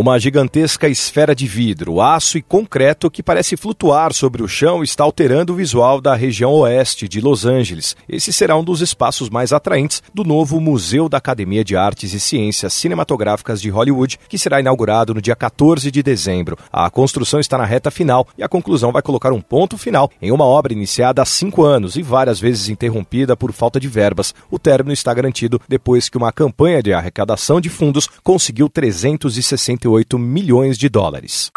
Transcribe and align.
Uma 0.00 0.16
gigantesca 0.16 0.88
esfera 0.88 1.34
de 1.34 1.44
vidro, 1.48 2.00
aço 2.00 2.38
e 2.38 2.42
concreto 2.42 3.10
que 3.10 3.20
parece 3.20 3.56
flutuar 3.56 4.12
sobre 4.12 4.44
o 4.44 4.46
chão 4.46 4.80
está 4.80 5.02
alterando 5.02 5.52
o 5.52 5.56
visual 5.56 6.00
da 6.00 6.14
região 6.14 6.52
oeste 6.52 7.08
de 7.08 7.20
Los 7.20 7.44
Angeles. 7.44 7.96
Esse 8.08 8.32
será 8.32 8.56
um 8.56 8.62
dos 8.62 8.80
espaços 8.80 9.28
mais 9.28 9.52
atraentes 9.52 10.00
do 10.14 10.22
novo 10.22 10.60
Museu 10.60 11.08
da 11.08 11.18
Academia 11.18 11.64
de 11.64 11.76
Artes 11.76 12.12
e 12.12 12.20
Ciências 12.20 12.74
Cinematográficas 12.74 13.60
de 13.60 13.70
Hollywood, 13.70 14.20
que 14.28 14.38
será 14.38 14.60
inaugurado 14.60 15.12
no 15.14 15.20
dia 15.20 15.34
14 15.34 15.90
de 15.90 16.00
dezembro. 16.00 16.56
A 16.72 16.88
construção 16.88 17.40
está 17.40 17.58
na 17.58 17.64
reta 17.64 17.90
final 17.90 18.24
e 18.38 18.44
a 18.44 18.48
conclusão 18.48 18.92
vai 18.92 19.02
colocar 19.02 19.32
um 19.32 19.40
ponto 19.40 19.76
final 19.76 20.08
em 20.22 20.30
uma 20.30 20.44
obra 20.44 20.72
iniciada 20.72 21.22
há 21.22 21.24
cinco 21.24 21.64
anos 21.64 21.96
e 21.96 22.02
várias 22.02 22.38
vezes 22.38 22.68
interrompida 22.68 23.36
por 23.36 23.50
falta 23.52 23.80
de 23.80 23.88
verbas. 23.88 24.32
O 24.48 24.60
término 24.60 24.92
está 24.92 25.12
garantido 25.12 25.60
depois 25.68 26.08
que 26.08 26.16
uma 26.16 26.30
campanha 26.30 26.80
de 26.84 26.92
arrecadação 26.92 27.60
de 27.60 27.68
fundos 27.68 28.08
conseguiu 28.22 28.68
368 28.68 29.87
1,8 29.88 30.18
milhões 30.18 30.76
de 30.76 30.88
dólares. 30.88 31.50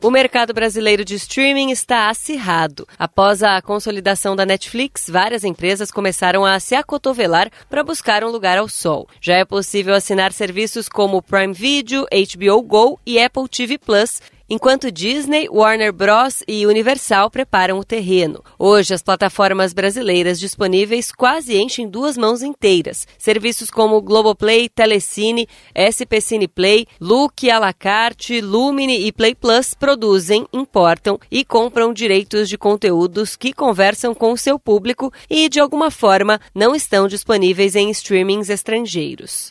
O 0.00 0.10
mercado 0.10 0.52
brasileiro 0.52 1.04
de 1.04 1.14
streaming 1.14 1.70
está 1.70 2.08
acirrado. 2.08 2.88
Após 2.98 3.40
a 3.40 3.62
consolidação 3.62 4.34
da 4.34 4.44
Netflix, 4.44 5.08
várias 5.08 5.44
empresas 5.44 5.92
começaram 5.92 6.44
a 6.44 6.58
se 6.58 6.74
acotovelar 6.74 7.48
para 7.70 7.84
buscar 7.84 8.24
um 8.24 8.28
lugar 8.28 8.58
ao 8.58 8.68
sol. 8.68 9.06
Já 9.20 9.36
é 9.36 9.44
possível 9.44 9.94
assinar 9.94 10.32
serviços 10.32 10.88
como 10.88 11.22
Prime 11.22 11.52
Video, 11.52 12.04
HBO 12.10 12.62
Go 12.62 12.98
e 13.06 13.20
Apple 13.20 13.48
TV 13.48 13.78
Plus 13.78 14.20
enquanto 14.52 14.92
Disney, 14.92 15.48
Warner 15.48 15.90
Bros. 15.90 16.44
e 16.46 16.66
Universal 16.66 17.30
preparam 17.30 17.78
o 17.78 17.84
terreno. 17.84 18.44
Hoje, 18.58 18.92
as 18.92 19.02
plataformas 19.02 19.72
brasileiras 19.72 20.38
disponíveis 20.38 21.10
quase 21.10 21.56
enchem 21.56 21.88
duas 21.88 22.18
mãos 22.18 22.42
inteiras. 22.42 23.08
Serviços 23.16 23.70
como 23.70 24.02
Globoplay, 24.02 24.68
Telecine, 24.68 25.48
SP 25.72 26.20
Cine 26.20 26.46
Play, 26.46 26.86
Look, 27.00 27.50
Alacarte, 27.50 28.42
Lumine 28.42 29.06
e 29.06 29.10
Play 29.10 29.34
Plus 29.34 29.72
produzem, 29.72 30.46
importam 30.52 31.18
e 31.30 31.46
compram 31.46 31.90
direitos 31.90 32.46
de 32.46 32.58
conteúdos 32.58 33.36
que 33.36 33.54
conversam 33.54 34.14
com 34.14 34.32
o 34.32 34.36
seu 34.36 34.58
público 34.58 35.10
e, 35.30 35.48
de 35.48 35.60
alguma 35.60 35.90
forma, 35.90 36.38
não 36.54 36.74
estão 36.74 37.08
disponíveis 37.08 37.74
em 37.74 37.88
streamings 37.88 38.50
estrangeiros. 38.50 39.48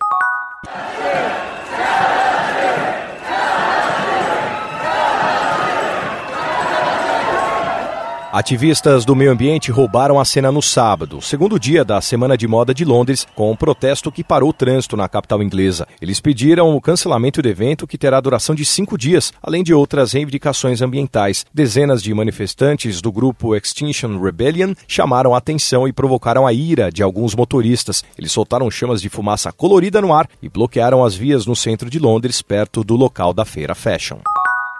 Ativistas 8.42 9.06
do 9.06 9.16
meio 9.16 9.31
ambiente 9.31 9.70
roubaram 9.72 10.20
a 10.20 10.25
cena 10.25 10.52
no 10.52 10.64
sábado, 10.64 11.22
segundo 11.22 11.59
dia 11.59 11.86
da 11.86 12.02
Semana 12.02 12.36
de 12.36 12.48
Moda 12.48 12.73
de 12.73 12.83
Londres, 12.83 13.28
com 13.36 13.52
um 13.52 13.56
protesto 13.56 14.11
que 14.11 14.23
parou 14.23 14.50
o 14.50 14.53
trânsito 14.53 14.98
na 14.98 15.08
capital 15.08 15.44
inglesa. 15.44 15.88
Eles 16.02 16.20
pediram 16.20 16.75
o 16.75 16.81
cancelamento 16.81 17.39
do 17.39 17.48
evento, 17.48 17.86
que 17.86 18.00
terá 18.00 18.20
duração 18.20 18.56
de 18.56 18.66
cinco 18.66 18.98
dias, 18.98 19.31
além 19.44 19.64
de 19.64 19.75
outras 19.75 20.14
reivindicações 20.14 20.81
ambientais. 20.81 21.45
Dezenas 21.53 22.02
de 22.02 22.11
manifestantes 22.16 23.00
do 23.00 23.11
grupo 23.11 23.56
Extinction 23.56 24.20
Rebellion 24.20 24.73
chamaram 24.88 25.36
a 25.36 25.38
atenção 25.38 25.88
e 25.88 25.94
provocaram 25.94 26.48
a 26.48 26.52
ira 26.52 26.92
de 26.92 27.03
alguns 27.03 27.36
motoristas. 27.36 28.03
Eles 28.17 28.31
soltaram 28.31 28.72
chamas 28.72 29.03
de 29.03 29.09
fumaça 29.09 29.52
colorida 29.52 30.02
no 30.02 30.16
ar 30.16 30.28
e 30.42 30.50
bloquearam 30.50 31.03
as 31.03 31.14
vias 31.14 31.45
no 31.45 31.55
centro 31.55 31.92
de 31.92 32.00
Londres, 32.00 32.42
perto 32.42 32.83
do 32.83 32.95
local 32.95 33.36
da 33.36 33.45
feira 33.45 33.76
Fashion. 33.76 34.17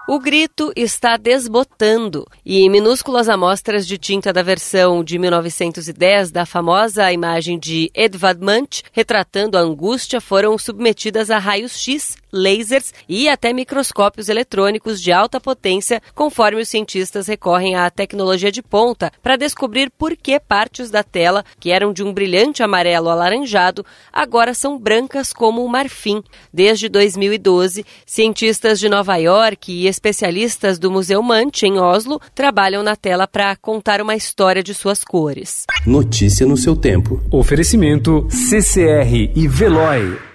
O 0.08 0.18
grito 0.18 0.72
está 0.74 1.16
desbotando 1.16 2.26
e 2.44 2.68
minúsculas 2.68 3.28
amostras 3.28 3.86
de 3.86 3.96
tinta 3.96 4.32
da 4.32 4.42
versão 4.42 5.04
de 5.04 5.16
1910 5.16 6.32
da 6.32 6.44
famosa 6.44 7.12
imagem 7.12 7.56
de 7.56 7.88
Edvard 7.94 8.44
Munch 8.44 8.82
retratando 8.90 9.56
a 9.56 9.60
angústia 9.60 10.20
foram 10.20 10.58
submetidas 10.58 11.30
a 11.30 11.38
raios-x 11.38 12.16
lasers 12.32 12.94
e 13.06 13.28
até 13.28 13.52
microscópios 13.52 14.28
eletrônicos 14.28 15.00
de 15.02 15.12
alta 15.12 15.38
potência, 15.38 16.00
conforme 16.14 16.62
os 16.62 16.68
cientistas 16.68 17.26
recorrem 17.26 17.76
à 17.76 17.90
tecnologia 17.90 18.50
de 18.50 18.62
ponta 18.62 19.12
para 19.22 19.36
descobrir 19.36 19.90
por 19.90 20.16
que 20.16 20.40
partes 20.40 20.90
da 20.90 21.02
tela, 21.02 21.44
que 21.60 21.70
eram 21.70 21.92
de 21.92 22.02
um 22.02 22.12
brilhante 22.12 22.62
amarelo 22.62 23.10
alaranjado, 23.10 23.84
agora 24.10 24.54
são 24.54 24.78
brancas 24.78 25.32
como 25.32 25.62
o 25.62 25.68
marfim. 25.68 26.22
Desde 26.52 26.88
2012, 26.88 27.84
cientistas 28.06 28.80
de 28.80 28.88
Nova 28.88 29.16
York 29.16 29.70
e 29.70 29.86
especialistas 29.92 30.78
do 30.78 30.90
Museu 30.90 31.22
Manch, 31.22 31.64
em 31.64 31.78
Oslo, 31.78 32.20
trabalham 32.34 32.82
na 32.82 32.96
tela 32.96 33.28
para 33.28 33.54
contar 33.56 34.00
uma 34.00 34.16
história 34.16 34.62
de 34.62 34.74
suas 34.74 35.04
cores. 35.04 35.64
Notícia 35.86 36.46
no 36.46 36.56
seu 36.56 36.74
tempo. 36.74 37.22
Oferecimento 37.30 38.26
CCR 38.30 39.30
e 39.36 39.46
Veloy. 39.46 40.31